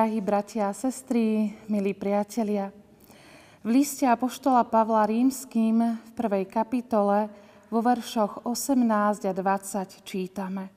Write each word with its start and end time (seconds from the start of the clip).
Drahí 0.00 0.24
bratia 0.24 0.64
a 0.64 0.72
sestry, 0.72 1.52
milí 1.68 1.92
priatelia, 1.92 2.72
v 3.60 3.68
liste 3.68 4.08
Apoštola 4.08 4.64
Pavla 4.64 5.04
Rímským 5.04 5.76
v 5.76 6.10
prvej 6.16 6.48
kapitole 6.48 7.28
vo 7.68 7.84
veršoch 7.84 8.48
18 8.48 9.28
a 9.28 9.32
20 9.36 10.00
čítame. 10.00 10.72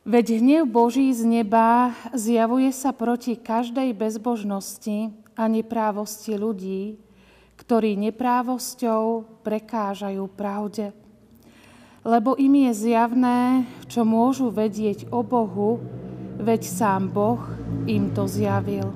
Veď 0.00 0.40
hnev 0.40 0.64
Boží 0.64 1.12
z 1.12 1.28
neba 1.28 1.92
zjavuje 2.16 2.72
sa 2.72 2.96
proti 2.96 3.36
každej 3.36 3.92
bezbožnosti 3.92 5.12
a 5.36 5.44
neprávosti 5.44 6.40
ľudí, 6.40 6.96
ktorí 7.60 8.00
neprávosťou 8.00 9.28
prekážajú 9.44 10.24
pravde. 10.32 10.96
Lebo 12.00 12.32
im 12.40 12.64
je 12.64 12.72
zjavné, 12.88 13.68
čo 13.92 14.08
môžu 14.08 14.48
vedieť 14.48 15.12
o 15.12 15.20
Bohu, 15.20 15.84
veď 16.38 16.62
sám 16.62 17.10
Boh 17.10 17.42
im 17.90 18.14
to 18.14 18.30
zjavil. 18.30 18.94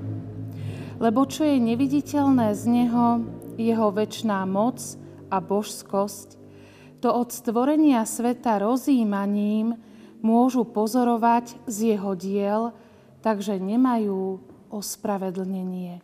Lebo 1.03 1.27
čo 1.27 1.43
je 1.43 1.59
neviditeľné 1.59 2.55
z 2.55 2.63
Neho, 2.71 3.07
Jeho 3.59 3.91
väčšiná 3.91 4.47
moc 4.47 4.79
a 5.29 5.43
božskosť, 5.43 6.39
to 7.03 7.11
od 7.11 7.35
stvorenia 7.35 8.07
sveta 8.07 8.63
rozímaním 8.63 9.75
môžu 10.23 10.63
pozorovať 10.63 11.59
z 11.67 11.99
Jeho 11.99 12.15
diel, 12.15 12.63
takže 13.27 13.59
nemajú 13.59 14.39
ospravedlnenie. 14.71 15.99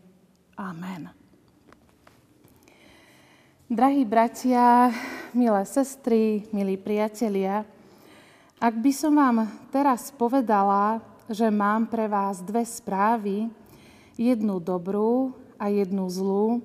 Amen. 0.59 1.15
Drahí 3.70 4.02
bratia, 4.02 4.91
milé 5.37 5.63
sestry, 5.68 6.51
milí 6.51 6.74
priatelia, 6.74 7.63
ak 8.59 8.74
by 8.74 8.91
som 8.91 9.15
vám 9.15 9.46
teraz 9.70 10.10
povedala, 10.10 10.98
že 11.29 11.52
mám 11.52 11.84
pre 11.93 12.09
vás 12.09 12.40
dve 12.40 12.65
správy, 12.65 13.52
jednu 14.16 14.59
dobrú 14.65 15.37
a 15.60 15.68
jednu 15.68 16.09
zlú. 16.09 16.65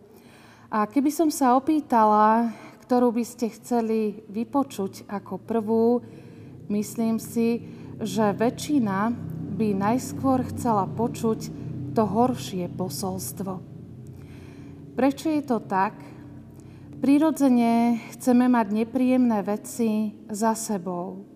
A 0.71 0.87
keby 0.87 1.11
som 1.11 1.29
sa 1.29 1.53
opýtala, 1.59 2.55
ktorú 2.87 3.11
by 3.11 3.23
ste 3.27 3.51
chceli 3.51 4.23
vypočuť 4.31 5.05
ako 5.11 5.37
prvú, 5.37 6.01
myslím 6.71 7.19
si, 7.19 7.67
že 7.99 8.33
väčšina 8.33 9.13
by 9.53 9.67
najskôr 9.77 10.47
chcela 10.49 10.89
počuť 10.89 11.39
to 11.93 12.03
horšie 12.07 12.71
posolstvo. 12.73 13.61
Prečo 14.97 15.27
je 15.29 15.43
to 15.45 15.61
tak? 15.61 15.93
Prirodzene 17.03 17.99
chceme 18.15 18.47
mať 18.47 18.67
nepríjemné 18.71 19.43
veci 19.43 20.15
za 20.31 20.55
sebou. 20.55 21.27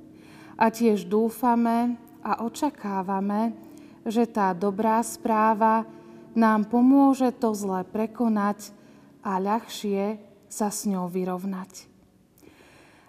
A 0.57 0.73
tiež 0.73 1.05
dúfame, 1.05 2.06
a 2.27 2.43
očakávame, 2.43 3.55
že 4.03 4.27
tá 4.27 4.51
dobrá 4.51 4.99
správa 4.99 5.87
nám 6.35 6.67
pomôže 6.67 7.31
to 7.31 7.55
zle 7.55 7.87
prekonať 7.87 8.75
a 9.23 9.39
ľahšie 9.39 10.19
sa 10.51 10.67
s 10.67 10.83
ňou 10.83 11.07
vyrovnať. 11.07 11.87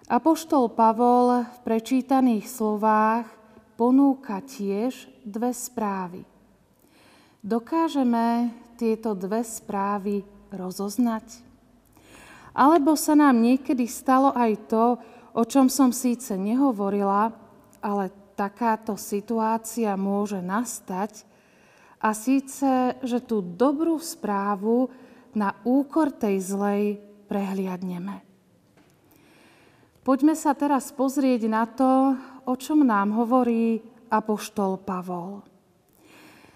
Apoštol 0.07 0.71
Pavol 0.71 1.43
v 1.43 1.57
prečítaných 1.67 2.47
slovách 2.47 3.27
ponúka 3.75 4.39
tiež 4.39 5.11
dve 5.27 5.51
správy. 5.51 6.23
Dokážeme 7.43 8.55
tieto 8.79 9.13
dve 9.13 9.43
správy 9.43 10.23
rozoznať? 10.49 11.43
Alebo 12.55 12.97
sa 12.97 13.13
nám 13.13 13.37
niekedy 13.37 13.85
stalo 13.85 14.33
aj 14.33 14.51
to, 14.65 14.85
o 15.37 15.43
čom 15.45 15.69
som 15.69 15.93
síce 15.93 16.33
nehovorila, 16.33 17.31
ale 17.79 18.11
takáto 18.39 18.95
situácia 18.95 19.99
môže 19.99 20.39
nastať 20.39 21.27
a 21.99 22.15
síce, 22.15 22.95
že 23.03 23.19
tú 23.19 23.43
dobrú 23.43 23.99
správu 23.99 24.87
na 25.35 25.59
úkor 25.67 26.15
tej 26.15 26.39
zlej 26.39 26.83
prehliadneme. 27.27 28.23
Poďme 30.07 30.39
sa 30.39 30.55
teraz 30.55 30.95
pozrieť 30.95 31.51
na 31.51 31.67
to, 31.67 32.15
o 32.47 32.55
čom 32.55 32.87
nám 32.87 33.11
hovorí 33.19 33.83
apoštol 34.07 34.79
Pavol. 34.87 35.43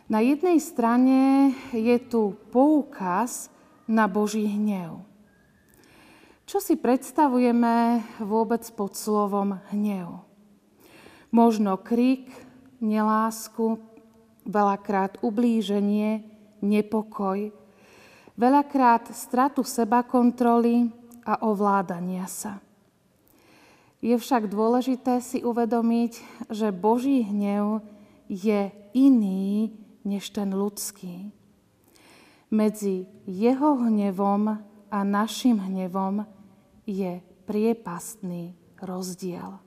Na 0.07 0.23
jednej 0.23 0.63
strane 0.63 1.51
je 1.75 2.00
tu 2.00 2.39
poukaz 2.50 3.51
na 3.83 4.07
Boží 4.07 4.47
hnev. 4.47 5.03
Čo 6.47 6.63
si 6.63 6.79
predstavujeme 6.79 8.03
vôbec 8.23 8.63
pod 8.73 8.95
slovom 8.95 9.59
hnev? 9.75 10.32
Možno 11.33 11.81
krik, 11.81 12.29
nelásku, 12.77 13.81
veľakrát 14.45 15.17
ublíženie, 15.25 16.21
nepokoj, 16.61 17.49
veľakrát 18.38 19.09
stratu 19.17 19.66
seba 19.66 20.05
kontroly 20.05 20.94
a 21.25 21.41
ovládania 21.41 22.29
sa. 22.29 22.61
Je 23.97 24.13
však 24.13 24.45
dôležité 24.45 25.25
si 25.25 25.41
uvedomiť, 25.41 26.45
že 26.53 26.69
Boží 26.69 27.25
hnev 27.25 27.81
je 28.29 28.69
iný 28.94 29.73
než 30.05 30.29
ten 30.29 30.53
ľudský. 30.53 31.33
Medzi 32.53 33.09
jeho 33.25 33.89
hnevom 33.89 34.61
a 34.91 35.00
našim 35.01 35.57
hnevom 35.57 36.29
je 36.85 37.25
priepastný 37.50 38.53
rozdiel. 38.77 39.57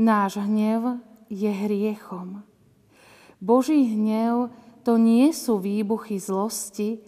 Náš 0.00 0.40
hnev 0.40 0.96
je 1.28 1.52
hriechom. 1.52 2.40
Boží 3.36 3.84
hnev 3.84 4.48
to 4.80 4.96
nie 4.96 5.28
sú 5.36 5.60
výbuchy 5.60 6.16
zlosti, 6.16 7.04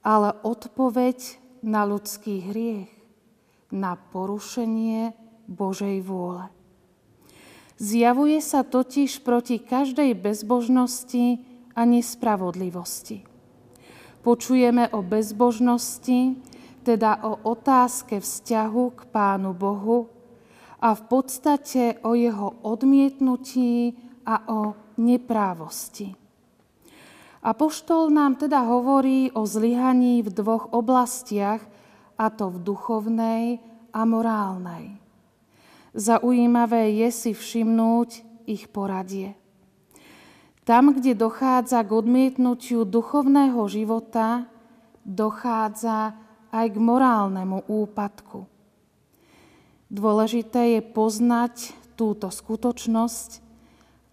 ale 0.00 0.32
odpoveď 0.40 1.36
na 1.60 1.84
ľudský 1.84 2.40
hriech, 2.48 2.88
na 3.68 4.00
porušenie 4.00 5.12
Božej 5.52 6.00
vôle. 6.00 6.48
Zjavuje 7.76 8.40
sa 8.40 8.64
totiž 8.64 9.20
proti 9.20 9.60
každej 9.60 10.16
bezbožnosti 10.16 11.44
a 11.76 11.84
nespravodlivosti. 11.84 13.20
Počujeme 14.24 14.88
o 14.96 15.04
bezbožnosti, 15.04 16.40
teda 16.88 17.20
o 17.20 17.52
otázke 17.52 18.16
vzťahu 18.16 18.84
k 18.96 19.00
Pánu 19.12 19.52
Bohu, 19.52 20.19
a 20.80 20.96
v 20.96 21.02
podstate 21.06 22.00
o 22.02 22.16
jeho 22.16 22.64
odmietnutí 22.64 23.94
a 24.24 24.48
o 24.48 24.60
neprávosti. 24.96 26.16
Apoštol 27.40 28.12
nám 28.12 28.36
teda 28.36 28.60
hovorí 28.64 29.32
o 29.32 29.48
zlyhaní 29.48 30.20
v 30.20 30.28
dvoch 30.28 30.72
oblastiach, 30.76 31.64
a 32.20 32.28
to 32.28 32.52
v 32.52 32.60
duchovnej 32.60 33.44
a 33.96 34.04
morálnej. 34.04 35.00
Zaujímavé 35.96 36.92
je 37.00 37.08
si 37.08 37.32
všimnúť 37.32 38.44
ich 38.44 38.68
poradie. 38.68 39.32
Tam, 40.68 40.92
kde 40.92 41.16
dochádza 41.16 41.80
k 41.80 41.90
odmietnutiu 41.96 42.84
duchovného 42.84 43.64
života, 43.72 44.44
dochádza 45.02 46.12
aj 46.52 46.66
k 46.68 46.76
morálnemu 46.76 47.64
úpadku. 47.66 48.44
Dôležité 49.90 50.78
je 50.78 50.80
poznať 50.86 51.74
túto 51.98 52.30
skutočnosť 52.30 53.42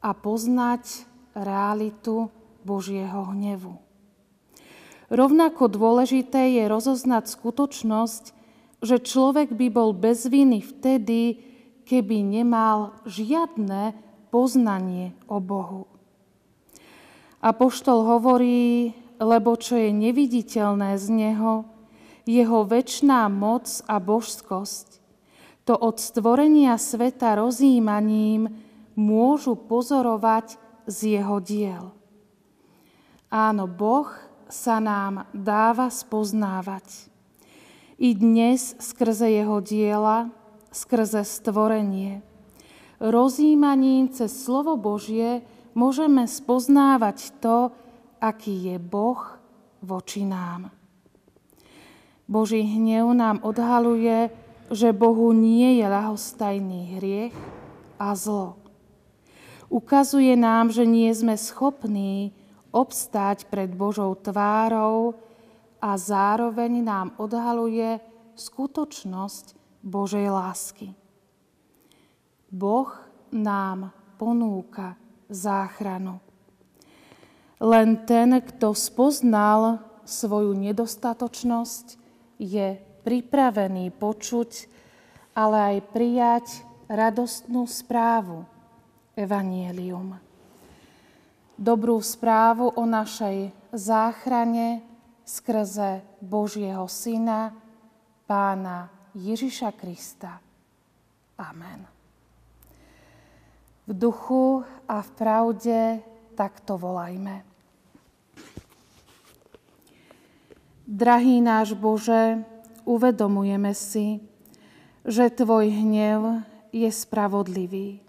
a 0.01 0.09
poznať 0.17 1.05
realitu 1.37 2.33
Božieho 2.65 3.29
hnevu. 3.29 3.77
Rovnako 5.13 5.69
dôležité 5.69 6.57
je 6.57 6.63
rozoznať 6.65 7.29
skutočnosť, 7.29 8.23
že 8.81 8.97
človek 8.99 9.53
by 9.53 9.67
bol 9.69 9.93
bez 9.93 10.25
viny 10.25 10.65
vtedy, 10.65 11.45
keby 11.85 12.25
nemal 12.25 12.97
žiadne 13.05 13.95
poznanie 14.33 15.15
o 15.29 15.37
Bohu. 15.39 15.87
Apoštol 17.39 18.03
hovorí, 18.03 18.97
lebo 19.21 19.53
čo 19.55 19.77
je 19.77 19.93
neviditeľné 19.93 20.97
z 20.97 21.05
Neho, 21.13 21.69
Jeho 22.27 22.67
väčšiná 22.67 23.29
moc 23.31 23.69
a 23.87 24.03
božskosť, 24.03 25.06
to 25.67 25.75
od 25.75 25.99
stvorenia 25.99 26.79
sveta 26.79 27.35
rozímaním 27.35 28.55
môžu 28.95 29.59
pozorovať 29.59 30.55
z 30.87 31.19
jeho 31.19 31.43
diel. 31.43 31.91
Áno, 33.27 33.67
Boh 33.67 34.07
sa 34.47 34.79
nám 34.79 35.27
dáva 35.35 35.91
spoznávať. 35.91 37.11
I 37.99 38.15
dnes 38.15 38.79
skrze 38.79 39.27
jeho 39.27 39.59
diela, 39.59 40.31
skrze 40.71 41.27
stvorenie. 41.27 42.23
Rozímaním 43.03 44.07
cez 44.15 44.31
slovo 44.31 44.79
Božie 44.79 45.43
môžeme 45.75 46.23
spoznávať 46.31 47.35
to, 47.43 47.75
aký 48.23 48.71
je 48.71 48.77
Boh 48.79 49.19
voči 49.83 50.23
nám. 50.23 50.71
Boží 52.23 52.63
hnev 52.63 53.11
nám 53.11 53.43
odhaluje, 53.43 54.46
že 54.67 54.91
Bohu 54.91 55.31
nie 55.31 55.79
je 55.79 55.85
ľahostajný 55.87 56.99
hriech 56.99 57.35
a 57.95 58.11
zlo. 58.13 58.59
Ukazuje 59.67 60.35
nám, 60.39 60.71
že 60.71 60.87
nie 60.87 61.11
sme 61.11 61.35
schopní 61.35 62.31
obstáť 62.71 63.47
pred 63.51 63.71
Božou 63.71 64.15
tvárou 64.15 65.19
a 65.83 65.95
zároveň 65.99 66.83
nám 66.83 67.07
odhaluje 67.19 67.99
skutočnosť 68.35 69.55
Božej 69.83 70.27
lásky. 70.31 70.95
Boh 72.47 72.91
nám 73.31 73.91
ponúka 74.15 74.95
záchranu. 75.27 76.23
Len 77.59 78.05
ten, 78.05 78.37
kto 78.39 78.71
spoznal 78.71 79.81
svoju 80.07 80.55
nedostatočnosť, 80.55 81.99
je 82.37 82.77
pripravený 83.07 83.95
počuť, 83.95 84.51
ale 85.31 85.57
aj 85.71 85.77
prijať 85.95 86.45
radostnú 86.91 87.63
správu, 87.63 88.43
evanielium. 89.15 90.19
Dobrú 91.55 92.03
správu 92.03 92.75
o 92.75 92.83
našej 92.83 93.55
záchrane 93.71 94.83
skrze 95.23 96.03
Božieho 96.19 96.83
Syna, 96.91 97.55
Pána 98.27 98.91
Ježiša 99.15 99.71
Krista. 99.79 100.43
Amen. 101.39 101.87
V 103.87 103.91
duchu 103.95 104.67
a 104.83 104.99
v 104.99 105.09
pravde 105.15 105.79
takto 106.35 106.75
volajme. 106.75 107.47
Drahý 110.83 111.39
náš 111.39 111.71
Bože, 111.71 112.43
uvedomujeme 112.87 113.75
si, 113.75 114.23
že 115.03 115.27
Tvoj 115.27 115.67
hnev 115.67 116.47
je 116.71 116.87
spravodlivý. 116.87 117.99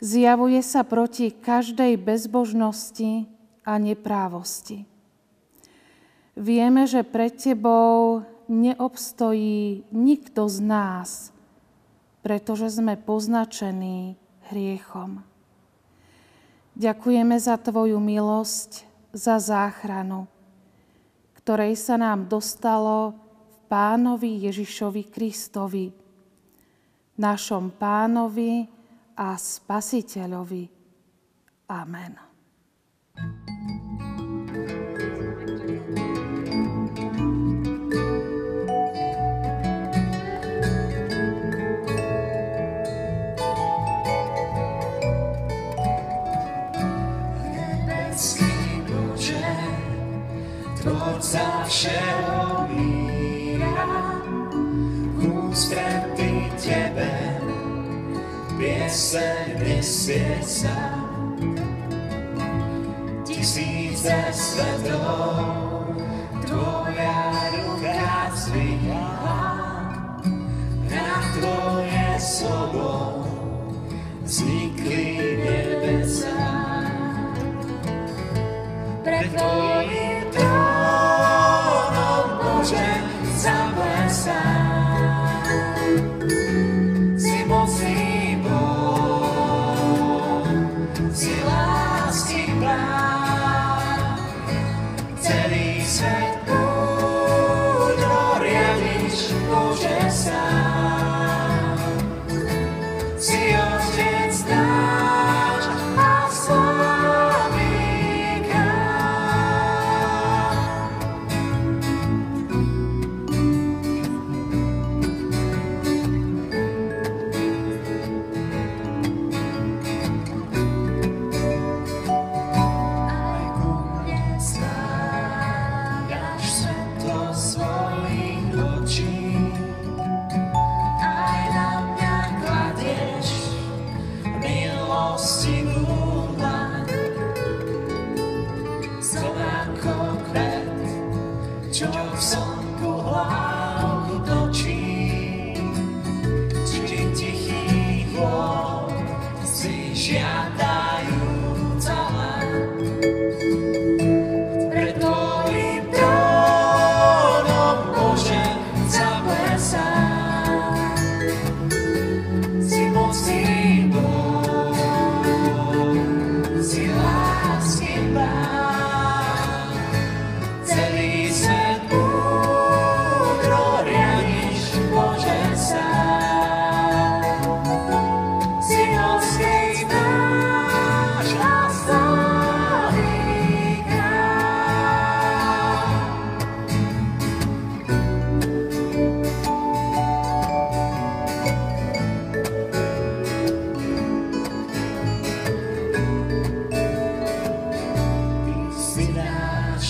Zjavuje 0.00 0.60
sa 0.64 0.84
proti 0.84 1.32
každej 1.32 2.00
bezbožnosti 2.00 3.28
a 3.64 3.72
neprávosti. 3.76 4.88
Vieme, 6.36 6.84
že 6.84 7.00
pred 7.00 7.32
Tebou 7.32 8.20
neobstojí 8.48 9.88
nikto 9.88 10.52
z 10.52 10.58
nás, 10.60 11.10
pretože 12.20 12.76
sme 12.76 13.00
poznačení 13.00 14.20
hriechom. 14.52 15.24
Ďakujeme 16.76 17.40
za 17.40 17.56
Tvoju 17.56 17.96
milosť, 17.96 18.84
za 19.16 19.40
záchranu, 19.40 20.28
ktorej 21.40 21.72
sa 21.80 21.96
nám 21.96 22.28
dostalo 22.28 23.25
Pánovi 23.66 24.46
Ježišovi 24.46 25.02
Kristovi, 25.10 25.90
našom 27.18 27.74
Pánovi 27.74 28.62
a 29.18 29.34
Spasiteľovi. 29.34 30.64
Amen. 31.66 32.12
Tvorca 33.16 33.55
sem 59.06 59.54
princesa, 59.60 60.68
ti 63.24 63.44
si 63.44 63.94
cestou. 63.94 65.65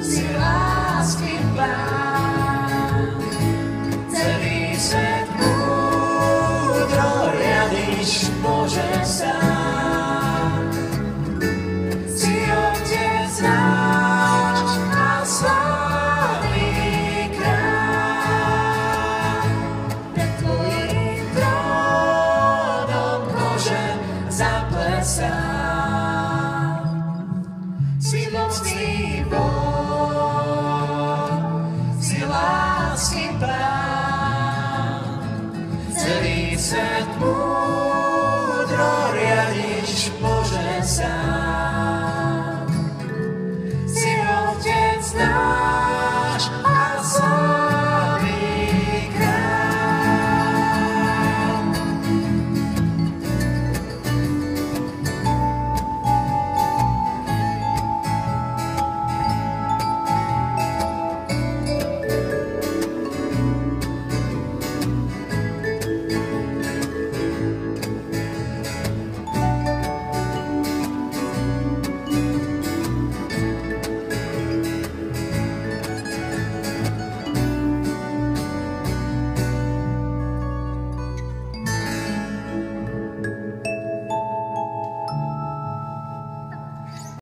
Say 0.00 0.37